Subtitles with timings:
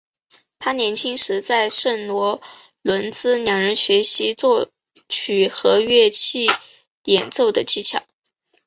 [0.57, 2.41] 他年轻时在圣罗
[2.81, 4.71] 伦兹两人学习作
[5.09, 6.47] 曲和乐器
[7.03, 8.01] 演奏的技巧。